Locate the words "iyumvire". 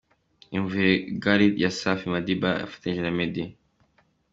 0.51-0.91